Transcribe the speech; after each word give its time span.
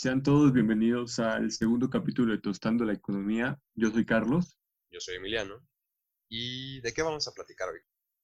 Sean 0.00 0.22
todos 0.22 0.54
bienvenidos 0.54 1.18
al 1.18 1.50
segundo 1.50 1.90
capítulo 1.90 2.32
de 2.32 2.40
Tostando 2.40 2.86
la 2.86 2.94
Economía. 2.94 3.60
Yo 3.74 3.90
soy 3.90 4.06
Carlos. 4.06 4.56
Yo 4.90 4.98
soy 4.98 5.16
Emiliano. 5.16 5.62
¿Y 6.26 6.80
de 6.80 6.94
qué 6.94 7.02
vamos 7.02 7.28
a 7.28 7.32
platicar 7.32 7.68
hoy? 7.68 7.80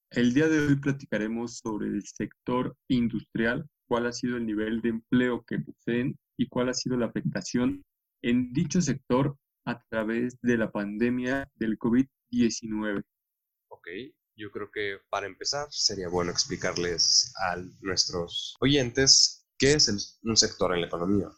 El 0.09 0.33
día 0.33 0.47
de 0.47 0.57
hoy 0.57 0.75
platicaremos 0.77 1.59
sobre 1.59 1.89
el 1.89 2.03
sector 2.03 2.75
industrial, 2.87 3.69
cuál 3.87 4.07
ha 4.07 4.11
sido 4.11 4.37
el 4.37 4.47
nivel 4.47 4.81
de 4.81 4.89
empleo 4.89 5.45
que 5.45 5.59
poseen 5.59 6.17
y 6.35 6.47
cuál 6.47 6.69
ha 6.69 6.73
sido 6.73 6.97
la 6.97 7.05
afectación 7.05 7.85
en 8.23 8.51
dicho 8.53 8.81
sector 8.81 9.37
a 9.65 9.79
través 9.91 10.35
de 10.41 10.57
la 10.57 10.71
pandemia 10.71 11.47
del 11.57 11.77
COVID-19. 11.77 13.03
Ok, 13.67 13.87
yo 14.35 14.49
creo 14.49 14.71
que 14.71 14.97
para 15.11 15.27
empezar 15.27 15.67
sería 15.69 16.09
bueno 16.09 16.31
explicarles 16.31 17.31
a 17.51 17.55
nuestros 17.81 18.55
oyentes 18.61 19.45
qué 19.59 19.73
es 19.73 20.19
un 20.23 20.35
sector 20.35 20.73
en 20.73 20.81
la 20.81 20.87
economía. 20.87 21.29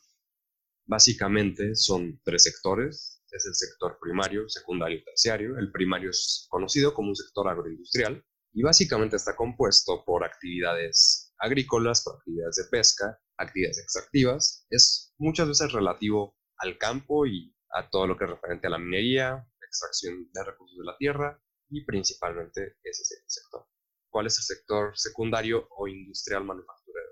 Básicamente 0.89 1.75
son 1.75 2.19
tres 2.23 2.45
sectores, 2.45 3.21
es 3.29 3.45
el 3.45 3.53
sector 3.53 3.99
primario, 4.01 4.49
secundario 4.49 4.97
y 4.97 5.03
terciario. 5.03 5.55
El 5.59 5.71
primario 5.71 6.09
es 6.09 6.47
conocido 6.49 6.95
como 6.95 7.09
un 7.09 7.15
sector 7.15 7.47
agroindustrial 7.47 8.25
y 8.53 8.63
básicamente 8.63 9.15
está 9.15 9.35
compuesto 9.35 10.03
por 10.03 10.23
actividades 10.23 11.31
agrícolas, 11.37 12.03
por 12.03 12.15
actividades 12.15 12.55
de 12.55 12.63
pesca, 12.71 13.19
actividades 13.37 13.77
extractivas. 13.77 14.65
Es 14.71 15.13
muchas 15.19 15.47
veces 15.49 15.71
relativo 15.73 16.35
al 16.57 16.79
campo 16.79 17.27
y 17.27 17.55
a 17.69 17.87
todo 17.87 18.07
lo 18.07 18.17
que 18.17 18.23
es 18.23 18.31
referente 18.31 18.65
a 18.65 18.71
la 18.71 18.79
minería, 18.79 19.47
extracción 19.61 20.27
de 20.33 20.43
recursos 20.43 20.75
de 20.75 20.85
la 20.85 20.97
tierra 20.97 21.39
y 21.69 21.85
principalmente 21.85 22.77
ese 22.81 23.03
es 23.03 23.11
el 23.11 23.29
sector. 23.29 23.63
¿Cuál 24.09 24.25
es 24.25 24.39
el 24.39 24.43
sector 24.43 24.97
secundario 24.97 25.67
o 25.77 25.87
industrial 25.87 26.45
manufacturero? 26.45 27.11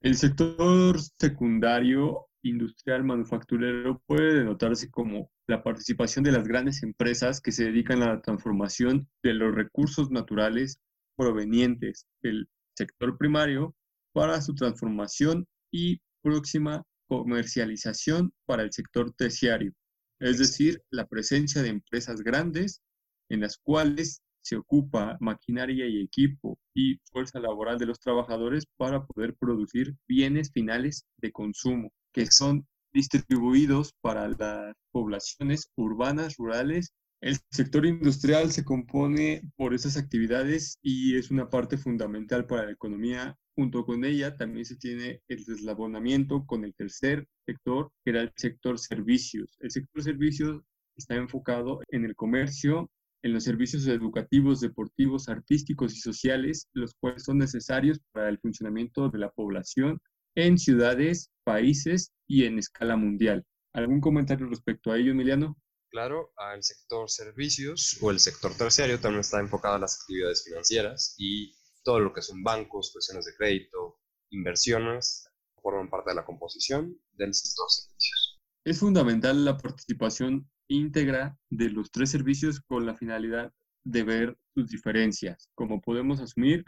El 0.00 0.16
sector 0.16 0.96
secundario 1.16 2.27
industrial 2.42 3.04
manufacturero 3.04 4.02
puede 4.06 4.34
denotarse 4.38 4.90
como 4.90 5.30
la 5.46 5.62
participación 5.62 6.24
de 6.24 6.32
las 6.32 6.46
grandes 6.46 6.82
empresas 6.82 7.40
que 7.40 7.52
se 7.52 7.64
dedican 7.64 8.02
a 8.02 8.14
la 8.14 8.20
transformación 8.20 9.08
de 9.22 9.34
los 9.34 9.54
recursos 9.54 10.10
naturales 10.10 10.78
provenientes 11.16 12.06
del 12.22 12.48
sector 12.76 13.18
primario 13.18 13.74
para 14.12 14.40
su 14.40 14.54
transformación 14.54 15.46
y 15.72 16.00
próxima 16.22 16.84
comercialización 17.08 18.32
para 18.46 18.62
el 18.62 18.72
sector 18.72 19.12
terciario, 19.14 19.72
es 20.20 20.38
decir, 20.38 20.82
la 20.90 21.06
presencia 21.06 21.62
de 21.62 21.70
empresas 21.70 22.20
grandes 22.20 22.82
en 23.30 23.40
las 23.40 23.58
cuales 23.58 24.22
se 24.42 24.56
ocupa 24.56 25.16
maquinaria 25.20 25.86
y 25.86 26.00
equipo 26.02 26.58
y 26.74 26.96
fuerza 27.12 27.40
laboral 27.40 27.78
de 27.78 27.86
los 27.86 28.00
trabajadores 28.00 28.64
para 28.76 29.04
poder 29.04 29.34
producir 29.34 29.94
bienes 30.06 30.50
finales 30.52 31.04
de 31.18 31.32
consumo, 31.32 31.92
que 32.18 32.32
son 32.32 32.66
distribuidos 32.92 33.92
para 34.00 34.26
las 34.26 34.74
poblaciones 34.90 35.70
urbanas, 35.76 36.34
rurales. 36.36 36.92
El 37.20 37.38
sector 37.52 37.86
industrial 37.86 38.50
se 38.50 38.64
compone 38.64 39.42
por 39.54 39.72
esas 39.72 39.96
actividades 39.96 40.78
y 40.82 41.16
es 41.16 41.30
una 41.30 41.48
parte 41.48 41.76
fundamental 41.76 42.44
para 42.46 42.66
la 42.66 42.72
economía 42.72 43.36
Junto 43.54 43.84
con 43.84 44.04
ella 44.04 44.36
también 44.36 44.64
se 44.64 44.76
tiene 44.76 45.20
el 45.26 45.44
deslabonamiento 45.44 46.46
con 46.46 46.64
el 46.64 46.74
tercer 46.74 47.26
sector, 47.44 47.90
que 48.04 48.10
era 48.10 48.20
el 48.22 48.32
sector 48.36 48.78
servicios. 48.78 49.56
El 49.58 49.72
sector 49.72 50.00
servicios 50.00 50.62
está 50.96 51.16
enfocado 51.16 51.80
en 51.88 52.04
el 52.04 52.14
comercio, 52.14 52.88
en 53.22 53.32
los 53.32 53.42
servicios 53.42 53.84
educativos, 53.88 54.60
deportivos, 54.60 55.28
artísticos 55.28 55.92
y 55.96 55.98
sociales, 55.98 56.68
los 56.72 56.94
cuales 57.00 57.24
son 57.24 57.38
necesarios 57.38 57.98
para 58.12 58.28
el 58.28 58.38
funcionamiento 58.38 59.08
de 59.08 59.18
la 59.18 59.30
población 59.30 59.98
en 60.34 60.58
ciudades, 60.58 61.30
países 61.44 62.12
y 62.26 62.44
en 62.44 62.58
escala 62.58 62.96
mundial. 62.96 63.44
¿Algún 63.72 64.00
comentario 64.00 64.46
respecto 64.46 64.90
a 64.90 64.98
ello, 64.98 65.12
Emiliano? 65.12 65.56
Claro, 65.90 66.32
el 66.54 66.62
sector 66.62 67.08
servicios 67.08 67.98
o 68.02 68.10
el 68.10 68.20
sector 68.20 68.54
terciario 68.54 69.00
también 69.00 69.20
está 69.20 69.40
enfocado 69.40 69.76
a 69.76 69.78
las 69.78 70.00
actividades 70.00 70.44
financieras 70.44 71.14
y 71.18 71.54
todo 71.82 72.00
lo 72.00 72.12
que 72.12 72.22
son 72.22 72.42
bancos, 72.42 72.90
cuestiones 72.92 73.24
de 73.24 73.34
crédito, 73.34 73.98
inversiones, 74.30 75.28
forman 75.62 75.88
parte 75.88 76.10
de 76.10 76.16
la 76.16 76.24
composición 76.24 76.98
del 77.12 77.32
sector 77.34 77.70
servicios. 77.70 78.38
Es 78.64 78.80
fundamental 78.80 79.44
la 79.44 79.56
participación 79.56 80.50
íntegra 80.68 81.38
de 81.48 81.70
los 81.70 81.90
tres 81.90 82.10
servicios 82.10 82.60
con 82.60 82.84
la 82.84 82.94
finalidad 82.94 83.52
de 83.84 84.02
ver 84.02 84.38
sus 84.54 84.68
diferencias, 84.68 85.48
como 85.54 85.80
podemos 85.80 86.20
asumir, 86.20 86.64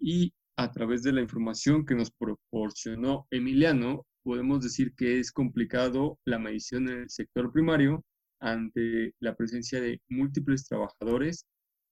y 0.00 0.34
a 0.58 0.72
través 0.72 1.04
de 1.04 1.12
la 1.12 1.20
información 1.20 1.86
que 1.86 1.94
nos 1.94 2.10
proporcionó 2.10 3.28
Emiliano, 3.30 4.04
podemos 4.24 4.60
decir 4.60 4.92
que 4.96 5.20
es 5.20 5.30
complicado 5.30 6.18
la 6.24 6.40
medición 6.40 6.88
en 6.88 7.02
el 7.02 7.10
sector 7.10 7.52
primario 7.52 8.04
ante 8.40 9.14
la 9.20 9.36
presencia 9.36 9.80
de 9.80 10.02
múltiples 10.08 10.66
trabajadores 10.66 11.46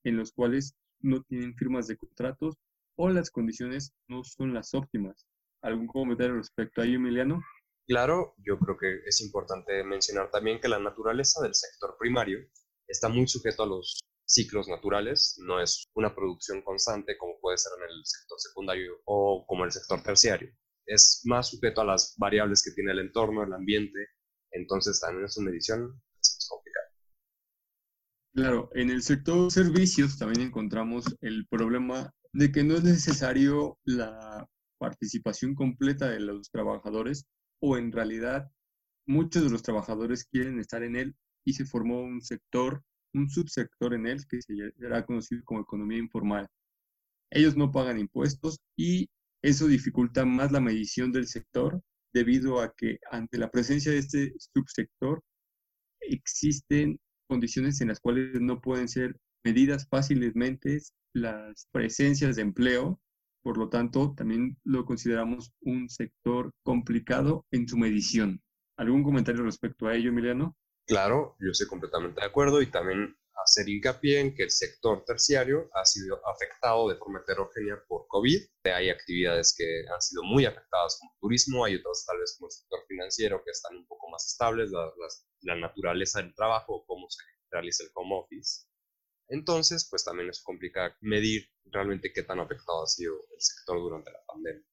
en 0.04 0.16
los 0.16 0.32
cuales 0.32 0.74
no 1.00 1.22
tienen 1.22 1.54
firmas 1.54 1.86
de 1.86 1.96
contratos 1.96 2.56
o 2.96 3.08
las 3.08 3.30
condiciones 3.30 3.92
no 4.08 4.24
son 4.24 4.52
las 4.52 4.74
óptimas. 4.74 5.26
¿Algún 5.62 5.86
comentario 5.86 6.34
respecto 6.34 6.80
a 6.80 6.86
ello, 6.86 6.96
Emiliano? 6.96 7.40
Claro, 7.86 8.34
yo 8.38 8.58
creo 8.58 8.76
que 8.76 8.98
es 9.06 9.20
importante 9.20 9.84
mencionar 9.84 10.28
también 10.32 10.60
que 10.60 10.66
la 10.66 10.80
naturaleza 10.80 11.40
del 11.40 11.54
sector 11.54 11.96
primario 12.00 12.40
está 12.88 13.08
muy 13.08 13.28
sujeto 13.28 13.62
a 13.62 13.66
los 13.66 14.00
ciclos 14.26 14.68
naturales, 14.68 15.36
no 15.38 15.60
es 15.60 15.86
una 15.94 16.14
producción 16.14 16.62
constante 16.62 17.16
como 17.16 17.38
puede 17.40 17.58
ser 17.58 17.72
en 17.78 17.90
el 17.90 18.04
sector 18.04 18.38
secundario 18.40 19.00
o 19.04 19.44
como 19.46 19.64
el 19.64 19.72
sector 19.72 20.02
terciario. 20.02 20.50
Es 20.84 21.22
más 21.24 21.48
sujeto 21.48 21.80
a 21.80 21.84
las 21.84 22.14
variables 22.18 22.62
que 22.62 22.72
tiene 22.72 22.92
el 22.92 22.98
entorno, 22.98 23.44
el 23.44 23.52
ambiente, 23.52 24.08
entonces 24.50 25.00
también 25.00 25.26
es 25.26 25.36
una 25.36 25.50
medición 25.50 26.00
es 26.20 26.46
complicada. 26.48 26.86
Claro, 28.34 28.70
en 28.74 28.90
el 28.90 29.02
sector 29.02 29.50
servicios 29.50 30.18
también 30.18 30.48
encontramos 30.48 31.04
el 31.20 31.46
problema 31.48 32.12
de 32.32 32.52
que 32.52 32.64
no 32.64 32.74
es 32.74 32.84
necesario 32.84 33.78
la 33.84 34.46
participación 34.78 35.54
completa 35.54 36.08
de 36.08 36.20
los 36.20 36.50
trabajadores 36.50 37.26
o 37.60 37.78
en 37.78 37.92
realidad 37.92 38.50
muchos 39.06 39.44
de 39.44 39.50
los 39.50 39.62
trabajadores 39.62 40.26
quieren 40.26 40.58
estar 40.60 40.82
en 40.82 40.96
él 40.96 41.16
y 41.44 41.54
se 41.54 41.64
formó 41.64 42.00
un 42.00 42.20
sector, 42.20 42.82
un 43.16 43.28
subsector 43.30 43.94
en 43.94 44.06
él 44.06 44.26
que 44.28 44.40
será 44.42 45.04
conocido 45.04 45.42
como 45.44 45.60
economía 45.60 45.98
informal. 45.98 46.46
Ellos 47.30 47.56
no 47.56 47.72
pagan 47.72 47.98
impuestos 47.98 48.58
y 48.76 49.08
eso 49.42 49.66
dificulta 49.66 50.24
más 50.24 50.52
la 50.52 50.60
medición 50.60 51.12
del 51.12 51.26
sector 51.26 51.80
debido 52.12 52.60
a 52.60 52.72
que 52.76 52.98
ante 53.10 53.38
la 53.38 53.50
presencia 53.50 53.92
de 53.92 53.98
este 53.98 54.34
subsector 54.38 55.22
existen 56.00 56.98
condiciones 57.28 57.80
en 57.80 57.88
las 57.88 58.00
cuales 58.00 58.40
no 58.40 58.60
pueden 58.60 58.88
ser 58.88 59.16
medidas 59.44 59.86
fácilmente 59.88 60.80
las 61.14 61.68
presencias 61.72 62.36
de 62.36 62.42
empleo, 62.42 63.00
por 63.42 63.58
lo 63.58 63.68
tanto, 63.68 64.14
también 64.16 64.56
lo 64.64 64.84
consideramos 64.84 65.52
un 65.60 65.88
sector 65.88 66.52
complicado 66.62 67.46
en 67.50 67.68
su 67.68 67.76
medición. 67.76 68.40
¿Algún 68.76 69.02
comentario 69.02 69.44
respecto 69.44 69.86
a 69.86 69.94
ello, 69.94 70.10
Emiliano? 70.10 70.56
Claro, 70.86 71.36
yo 71.40 71.50
estoy 71.50 71.66
completamente 71.66 72.20
de 72.20 72.26
acuerdo 72.26 72.62
y 72.62 72.70
también 72.70 73.16
hacer 73.34 73.68
hincapié 73.68 74.20
en 74.20 74.34
que 74.34 74.44
el 74.44 74.50
sector 74.50 75.04
terciario 75.04 75.68
ha 75.74 75.84
sido 75.84 76.20
afectado 76.26 76.88
de 76.88 76.96
forma 76.96 77.20
heterogénea 77.20 77.82
por 77.88 78.06
COVID. 78.06 78.40
Hay 78.64 78.90
actividades 78.90 79.54
que 79.56 79.84
han 79.92 80.00
sido 80.00 80.22
muy 80.22 80.46
afectadas 80.46 80.98
como 81.00 81.16
turismo, 81.20 81.64
hay 81.64 81.76
otras 81.76 82.04
tal 82.06 82.18
vez 82.18 82.36
como 82.38 82.48
el 82.48 82.52
sector 82.52 82.80
financiero 82.86 83.42
que 83.44 83.50
están 83.50 83.76
un 83.76 83.86
poco 83.86 84.08
más 84.10 84.26
estables, 84.26 84.70
la, 84.70 84.92
la 85.42 85.56
naturaleza 85.56 86.22
del 86.22 86.34
trabajo, 86.34 86.84
cómo 86.86 87.08
se 87.10 87.22
realiza 87.50 87.82
el 87.84 87.90
home 87.94 88.16
office. 88.16 88.66
Entonces, 89.28 89.88
pues 89.90 90.04
también 90.04 90.30
es 90.30 90.40
complica 90.42 90.96
medir 91.00 91.48
realmente 91.64 92.12
qué 92.12 92.22
tan 92.22 92.38
afectado 92.38 92.84
ha 92.84 92.86
sido 92.86 93.14
el 93.14 93.40
sector 93.40 93.78
durante 93.78 94.12
la 94.12 94.24
pandemia. 94.24 94.64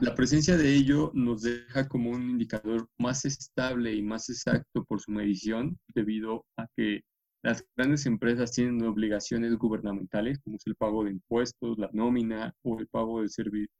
La 0.00 0.14
presencia 0.14 0.58
de 0.58 0.74
ello 0.74 1.10
nos 1.14 1.40
deja 1.40 1.88
como 1.88 2.10
un 2.10 2.28
indicador 2.28 2.86
más 2.98 3.24
estable 3.24 3.94
y 3.94 4.02
más 4.02 4.28
exacto 4.28 4.84
por 4.84 5.00
su 5.00 5.10
medición, 5.10 5.78
debido 5.94 6.44
a 6.58 6.66
que 6.76 7.00
las 7.42 7.64
grandes 7.74 8.04
empresas 8.04 8.52
tienen 8.52 8.84
obligaciones 8.84 9.56
gubernamentales, 9.56 10.38
como 10.40 10.56
es 10.56 10.66
el 10.66 10.76
pago 10.76 11.04
de 11.04 11.12
impuestos, 11.12 11.78
la 11.78 11.88
nómina 11.94 12.52
o 12.62 12.78
el 12.78 12.88
pago 12.88 13.22
de, 13.22 13.28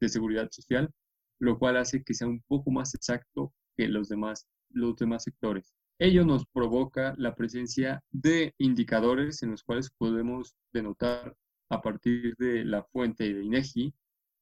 de 0.01 0.09
seguridad 0.09 0.49
social, 0.51 0.91
lo 1.39 1.59
cual 1.59 1.77
hace 1.77 2.03
que 2.03 2.15
sea 2.15 2.29
un 2.29 2.43
poco 2.49 2.71
más 2.71 2.95
exacto 2.95 3.53
que 3.77 3.87
los 3.89 4.09
demás, 4.09 4.47
los 4.71 4.97
demás 4.97 5.25
sectores. 5.25 5.75
Ello 5.99 6.25
nos 6.25 6.47
provoca 6.47 7.15
la 7.19 7.35
presencia 7.35 8.01
de 8.11 8.55
indicadores 8.57 9.43
en 9.43 9.51
los 9.51 9.63
cuales 9.63 9.91
podemos 9.99 10.55
denotar 10.73 11.35
a 11.69 11.83
partir 11.83 12.35
de 12.39 12.65
la 12.65 12.85
fuente 12.85 13.35
de 13.35 13.45
INEGI 13.45 13.93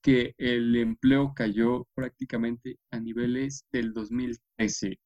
que 0.04 0.34
el 0.36 0.76
empleo 0.76 1.32
cayó 1.34 1.88
prácticamente 1.94 2.76
a 2.92 3.00
niveles 3.00 3.64
del 3.72 3.94
2013. 3.94 4.98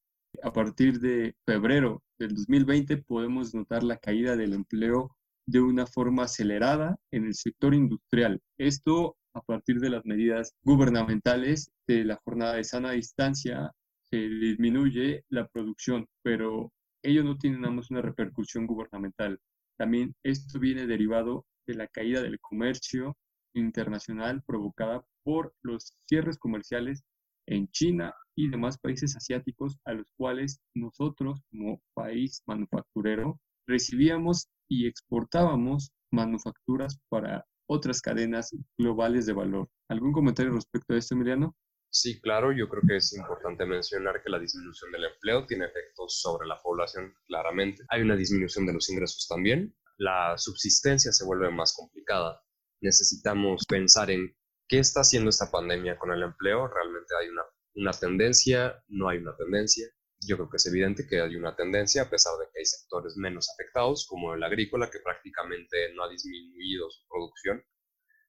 A 0.43 0.51
partir 0.51 0.99
de 0.99 1.33
febrero 1.47 2.03
del 2.19 2.35
2020 2.35 2.97
podemos 2.97 3.55
notar 3.55 3.81
la 3.81 3.95
caída 3.95 4.35
del 4.35 4.53
empleo 4.53 5.15
de 5.47 5.61
una 5.61 5.87
forma 5.87 6.23
acelerada 6.23 6.97
en 7.11 7.25
el 7.25 7.33
sector 7.33 7.73
industrial. 7.73 8.41
Esto 8.57 9.15
a 9.33 9.41
partir 9.41 9.79
de 9.79 9.89
las 9.89 10.05
medidas 10.05 10.53
gubernamentales 10.63 11.71
de 11.87 12.03
la 12.03 12.17
jornada 12.25 12.55
de 12.55 12.65
sana 12.65 12.91
distancia 12.91 13.71
se 14.11 14.17
disminuye 14.17 15.23
la 15.29 15.47
producción, 15.47 16.07
pero 16.23 16.73
ello 17.03 17.23
no 17.23 17.37
tiene 17.37 17.57
nada 17.57 17.73
más 17.73 17.89
una 17.89 18.01
repercusión 18.01 18.67
gubernamental. 18.67 19.39
También 19.77 20.13
esto 20.23 20.59
viene 20.59 20.87
derivado 20.87 21.45
de 21.65 21.75
la 21.75 21.87
caída 21.87 22.21
del 22.21 22.37
comercio 22.41 23.15
internacional 23.59 24.43
provocada 24.43 25.05
por 25.23 25.53
los 25.61 25.93
cierres 26.05 26.37
comerciales 26.37 27.03
en 27.47 27.67
China 27.69 28.13
y 28.35 28.49
demás 28.49 28.77
países 28.77 29.15
asiáticos 29.15 29.77
a 29.85 29.93
los 29.93 30.11
cuales 30.15 30.61
nosotros 30.73 31.41
como 31.49 31.81
país 31.93 32.41
manufacturero 32.45 33.39
recibíamos 33.67 34.47
y 34.67 34.87
exportábamos 34.87 35.91
manufacturas 36.11 36.99
para 37.09 37.45
otras 37.67 38.01
cadenas 38.01 38.55
globales 38.77 39.25
de 39.25 39.33
valor. 39.33 39.69
¿Algún 39.89 40.11
comentario 40.11 40.51
respecto 40.53 40.93
a 40.93 40.97
esto, 40.97 41.15
Emiliano? 41.15 41.55
Sí, 41.91 42.21
claro, 42.21 42.51
yo 42.51 42.69
creo 42.69 42.83
que 42.87 42.97
es 42.97 43.13
importante 43.13 43.65
mencionar 43.65 44.21
que 44.21 44.29
la 44.29 44.39
disminución 44.39 44.91
del 44.91 45.05
empleo 45.05 45.45
tiene 45.47 45.65
efectos 45.65 46.19
sobre 46.21 46.47
la 46.47 46.59
población, 46.61 47.13
claramente. 47.25 47.83
Hay 47.89 48.01
una 48.01 48.15
disminución 48.15 48.65
de 48.67 48.73
los 48.73 48.89
ingresos 48.89 49.27
también. 49.27 49.75
La 49.97 50.37
subsistencia 50.37 51.11
se 51.11 51.25
vuelve 51.25 51.49
más 51.49 51.75
complicada. 51.75 52.41
Necesitamos 52.81 53.65
pensar 53.67 54.09
en 54.09 54.35
qué 54.67 54.79
está 54.79 55.01
haciendo 55.01 55.29
esta 55.29 55.51
pandemia 55.51 55.97
con 55.97 56.11
el 56.11 56.23
empleo. 56.23 56.67
Realmente 56.67 57.13
hay 57.19 57.29
una, 57.29 57.43
una 57.75 57.91
tendencia, 57.91 58.81
no 58.87 59.09
hay 59.09 59.17
una 59.17 59.35
tendencia. 59.35 59.87
Yo 60.21 60.37
creo 60.37 60.49
que 60.49 60.57
es 60.57 60.65
evidente 60.65 61.07
que 61.07 61.21
hay 61.21 61.35
una 61.35 61.55
tendencia, 61.55 62.03
a 62.03 62.09
pesar 62.09 62.33
de 62.39 62.45
que 62.51 62.59
hay 62.59 62.65
sectores 62.65 63.15
menos 63.17 63.49
afectados, 63.49 64.05
como 64.07 64.33
el 64.33 64.43
agrícola, 64.43 64.89
que 64.89 64.99
prácticamente 64.99 65.93
no 65.93 66.03
ha 66.03 66.09
disminuido 66.09 66.89
su 66.89 67.07
producción. 67.07 67.63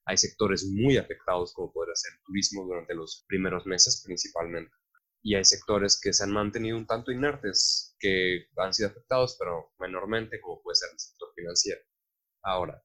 Hay 0.07 0.17
sectores 0.17 0.65
muy 0.65 0.97
afectados, 0.97 1.53
como 1.53 1.73
podría 1.73 1.95
ser 1.95 2.13
el 2.15 2.23
turismo 2.25 2.65
durante 2.65 2.95
los 2.95 3.25
primeros 3.29 3.67
meses 3.67 4.03
principalmente. 4.05 4.73
Y 5.23 5.35
hay 5.35 5.45
sectores 5.45 6.01
que 6.01 6.13
se 6.13 6.25
han 6.25 6.33
mantenido 6.33 6.77
un 6.77 6.87
tanto 6.87 7.13
inertes, 7.13 7.95
que 7.99 8.47
han 8.57 8.73
sido 8.73 8.89
afectados, 8.89 9.37
pero 9.39 9.73
menormente, 9.79 10.41
como 10.41 10.63
puede 10.63 10.77
ser 10.77 10.89
el 10.93 10.99
sector 10.99 11.29
financiero. 11.35 11.81
Ahora, 12.43 12.83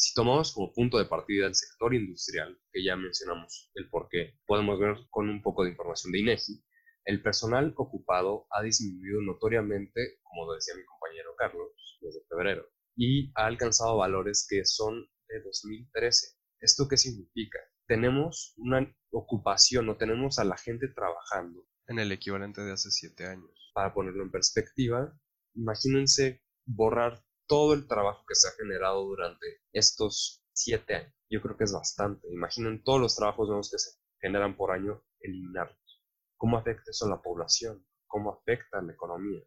si 0.00 0.14
tomamos 0.14 0.54
como 0.54 0.72
punto 0.72 0.96
de 0.96 1.04
partida 1.04 1.46
el 1.46 1.54
sector 1.54 1.94
industrial, 1.94 2.58
que 2.72 2.82
ya 2.82 2.96
mencionamos 2.96 3.70
el 3.74 3.90
por 3.90 4.08
qué, 4.08 4.38
podemos 4.46 4.80
ver 4.80 4.96
con 5.10 5.28
un 5.28 5.42
poco 5.42 5.62
de 5.62 5.70
información 5.72 6.10
de 6.10 6.20
INEGI, 6.20 6.64
el 7.04 7.22
personal 7.22 7.74
ocupado 7.76 8.46
ha 8.50 8.62
disminuido 8.62 9.20
notoriamente, 9.20 10.20
como 10.22 10.54
decía 10.54 10.74
mi 10.74 10.86
compañero 10.86 11.34
Carlos, 11.36 11.98
desde 12.00 12.24
febrero, 12.30 12.66
y 12.96 13.30
ha 13.34 13.44
alcanzado 13.44 13.98
valores 13.98 14.46
que 14.48 14.64
son 14.64 15.06
de 15.28 15.42
2013. 15.42 16.28
¿Esto 16.60 16.88
qué 16.88 16.96
significa? 16.96 17.58
Tenemos 17.86 18.54
una 18.56 18.90
ocupación 19.10 19.86
o 19.90 19.98
tenemos 19.98 20.38
a 20.38 20.44
la 20.44 20.56
gente 20.56 20.88
trabajando 20.88 21.66
en 21.88 21.98
el 21.98 22.10
equivalente 22.10 22.62
de 22.62 22.72
hace 22.72 22.90
siete 22.90 23.26
años. 23.26 23.70
Para 23.74 23.92
ponerlo 23.92 24.22
en 24.22 24.30
perspectiva, 24.30 25.14
imagínense 25.54 26.42
borrar 26.64 27.22
todo 27.50 27.74
el 27.74 27.88
trabajo 27.88 28.24
que 28.28 28.36
se 28.36 28.46
ha 28.46 28.52
generado 28.52 29.04
durante 29.04 29.60
estos 29.72 30.40
siete 30.52 30.94
años. 30.94 31.12
Yo 31.28 31.42
creo 31.42 31.56
que 31.56 31.64
es 31.64 31.72
bastante. 31.72 32.32
Imaginen 32.32 32.84
todos 32.84 33.00
los 33.00 33.16
trabajos 33.16 33.48
nuevos 33.48 33.72
que 33.72 33.78
se 33.78 33.90
generan 34.20 34.56
por 34.56 34.70
año, 34.70 35.02
eliminarlos. 35.18 36.04
¿Cómo 36.36 36.56
afecta 36.56 36.92
eso 36.92 37.06
a 37.06 37.10
la 37.10 37.20
población? 37.20 37.84
¿Cómo 38.06 38.30
afecta 38.32 38.78
a 38.78 38.82
la 38.82 38.92
economía? 38.92 39.42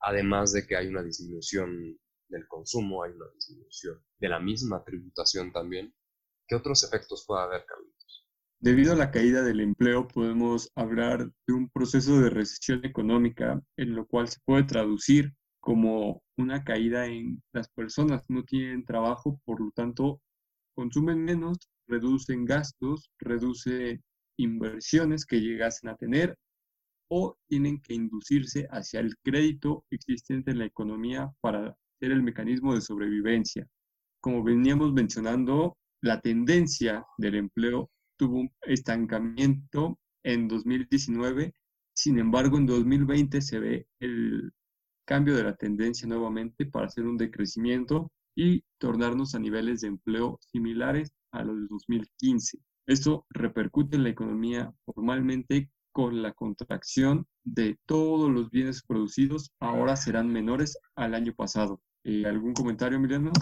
Además 0.00 0.52
de 0.52 0.66
que 0.66 0.76
hay 0.76 0.88
una 0.88 1.02
disminución 1.02 1.98
del 2.28 2.46
consumo, 2.46 3.02
hay 3.02 3.12
una 3.12 3.30
disminución 3.34 4.04
de 4.18 4.28
la 4.28 4.40
misma 4.40 4.84
tributación 4.84 5.50
también, 5.50 5.94
¿Qué 6.48 6.54
otros 6.54 6.82
efectos 6.82 7.24
puede 7.26 7.42
haber, 7.42 7.66
Carlitos? 7.66 8.26
Debido 8.60 8.94
a 8.94 8.96
la 8.96 9.10
caída 9.10 9.42
del 9.42 9.60
empleo, 9.60 10.08
podemos 10.08 10.72
hablar 10.74 11.30
de 11.46 11.54
un 11.54 11.68
proceso 11.68 12.20
de 12.20 12.30
recesión 12.30 12.84
económica 12.86 13.62
en 13.76 13.94
lo 13.94 14.06
cual 14.06 14.28
se 14.28 14.40
puede 14.46 14.64
traducir 14.64 15.34
como 15.60 16.22
una 16.36 16.64
caída 16.64 17.06
en 17.06 17.42
las 17.52 17.68
personas 17.68 18.24
no 18.28 18.44
tienen 18.44 18.84
trabajo, 18.84 19.40
por 19.44 19.60
lo 19.60 19.70
tanto 19.72 20.20
consumen 20.74 21.24
menos, 21.24 21.58
reducen 21.88 22.44
gastos, 22.44 23.10
reducen 23.18 24.02
inversiones 24.38 25.26
que 25.26 25.40
llegasen 25.40 25.90
a 25.90 25.96
tener 25.96 26.36
o 27.10 27.36
tienen 27.48 27.80
que 27.80 27.94
inducirse 27.94 28.68
hacia 28.70 29.00
el 29.00 29.16
crédito 29.24 29.84
existente 29.90 30.50
en 30.50 30.58
la 30.58 30.66
economía 30.66 31.32
para 31.40 31.76
ser 31.98 32.12
el 32.12 32.22
mecanismo 32.22 32.74
de 32.74 32.80
sobrevivencia. 32.80 33.66
Como 34.20 34.44
veníamos 34.44 34.92
mencionando, 34.92 35.76
la 36.02 36.20
tendencia 36.20 37.04
del 37.16 37.36
empleo 37.36 37.90
tuvo 38.16 38.40
un 38.40 38.52
estancamiento 38.62 39.98
en 40.22 40.48
2019, 40.48 41.52
sin 41.94 42.18
embargo 42.18 42.58
en 42.58 42.66
2020 42.66 43.40
se 43.40 43.58
ve 43.58 43.86
el 44.00 44.52
cambio 45.08 45.34
de 45.34 45.42
la 45.42 45.56
tendencia 45.56 46.06
nuevamente 46.06 46.66
para 46.66 46.86
hacer 46.86 47.06
un 47.06 47.16
decrecimiento 47.16 48.12
y 48.36 48.62
tornarnos 48.78 49.34
a 49.34 49.38
niveles 49.38 49.80
de 49.80 49.88
empleo 49.88 50.38
similares 50.52 51.10
a 51.32 51.42
los 51.42 51.56
de 51.56 51.66
2015. 51.70 52.58
Esto 52.86 53.26
repercute 53.30 53.96
en 53.96 54.04
la 54.04 54.10
economía 54.10 54.70
formalmente 54.84 55.72
con 55.92 56.20
la 56.20 56.34
contracción 56.34 57.26
de 57.42 57.78
todos 57.86 58.30
los 58.30 58.50
bienes 58.50 58.82
producidos, 58.86 59.50
ahora 59.60 59.96
serán 59.96 60.28
menores 60.28 60.78
al 60.94 61.14
año 61.14 61.34
pasado. 61.34 61.82
Eh, 62.04 62.26
¿Algún 62.26 62.52
comentario, 62.52 62.98
Emiliano? 62.98 63.32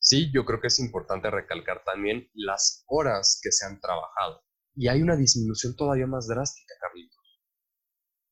Sí, 0.00 0.30
yo 0.34 0.44
creo 0.44 0.60
que 0.60 0.66
es 0.66 0.80
importante 0.80 1.30
recalcar 1.30 1.84
también 1.84 2.28
las 2.34 2.84
horas 2.88 3.38
que 3.40 3.52
se 3.52 3.64
han 3.64 3.80
trabajado. 3.80 4.42
Y 4.74 4.88
hay 4.88 5.02
una 5.02 5.16
disminución 5.16 5.76
todavía 5.76 6.08
más 6.08 6.26
drástica, 6.26 6.74
Carlitos. 6.80 7.40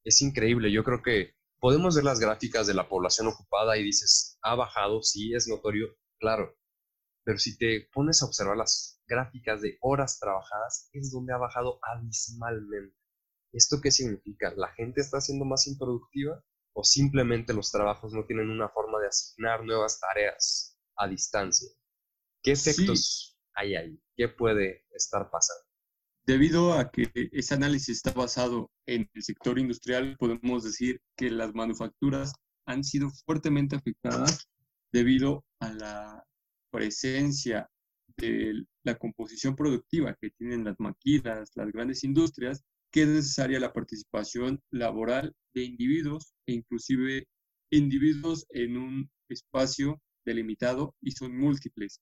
Es 0.05 0.21
increíble, 0.21 0.73
yo 0.73 0.83
creo 0.83 1.03
que 1.03 1.35
podemos 1.65 1.95
ver 1.95 2.05
las 2.05 2.21
gráficas 2.21 2.67
de 2.67 2.75
la 2.75 2.91
población 2.91 3.27
ocupada 3.27 3.79
y 3.79 3.83
dices, 3.83 4.39
ha 4.43 4.55
bajado, 4.55 5.01
sí, 5.01 5.33
es 5.33 5.49
notorio, 5.49 5.97
claro. 6.19 6.55
Pero 7.25 7.39
si 7.39 7.57
te 7.57 7.89
pones 7.91 8.21
a 8.21 8.27
observar 8.27 8.59
las 8.59 9.01
gráficas 9.07 9.63
de 9.63 9.79
horas 9.81 10.19
trabajadas, 10.21 10.91
es 10.93 11.11
donde 11.11 11.33
ha 11.33 11.39
bajado 11.39 11.79
abismalmente. 11.81 12.95
¿Esto 13.51 13.81
qué 13.83 13.91
significa? 13.91 14.53
¿La 14.55 14.75
gente 14.75 15.01
está 15.01 15.23
siendo 15.23 15.47
más 15.47 15.67
improductiva? 15.67 16.45
¿O 16.75 16.85
simplemente 16.85 17.55
los 17.55 17.71
trabajos 17.71 18.13
no 18.13 18.27
tienen 18.27 18.51
una 18.51 18.69
forma 18.69 19.01
de 19.01 19.07
asignar 19.07 19.65
nuevas 19.65 19.99
tareas? 19.99 20.75
a 20.97 21.09
distancia. 21.09 21.71
¿Qué 22.43 22.53
efectos 22.53 23.39
hay 23.55 23.75
ahí? 23.75 24.03
¿Qué 24.15 24.29
puede 24.29 24.85
estar 24.91 25.31
pasando? 25.31 25.64
Debido 26.27 26.73
a 26.73 26.91
que 26.91 27.11
ese 27.33 27.55
análisis 27.55 27.99
está 27.99 28.13
basado 28.13 28.71
en 28.87 29.11
el 29.13 29.23
sector 29.23 29.59
industrial, 29.59 30.17
podemos 30.19 30.65
decir 30.65 31.01
que 31.17 31.31
las 31.31 31.55
manufacturas 31.55 32.33
han 32.67 32.83
sido 32.83 33.11
fuertemente 33.27 33.77
afectadas 33.77 34.49
debido 34.91 35.45
a 35.61 35.71
la 35.73 36.25
presencia 36.71 37.69
de 38.17 38.65
la 38.85 38.95
composición 38.95 39.55
productiva 39.55 40.17
que 40.19 40.31
tienen 40.31 40.65
las 40.65 40.77
maquilas, 40.79 41.51
las 41.57 41.71
grandes 41.73 42.05
industrias, 42.05 42.65
que 42.91 43.03
es 43.03 43.09
necesaria 43.09 43.61
la 43.61 43.75
participación 43.75 44.63
laboral 44.71 45.35
de 45.53 45.65
individuos 45.65 46.33
e 46.47 46.53
inclusive 46.53 47.27
individuos 47.71 48.47
en 48.51 48.79
un 48.79 49.11
espacio 49.29 50.01
delimitado 50.25 50.95
y 51.03 51.11
son 51.11 51.37
múltiples, 51.37 52.01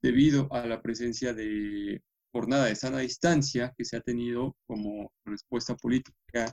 debido 0.00 0.52
a 0.52 0.64
la 0.66 0.80
presencia 0.80 1.34
de 1.34 2.02
jornada 2.34 2.66
de 2.66 2.74
sana 2.74 2.98
distancia 2.98 3.72
que 3.78 3.84
se 3.84 3.96
ha 3.96 4.00
tenido 4.00 4.56
como 4.66 5.12
respuesta 5.24 5.76
política, 5.76 6.52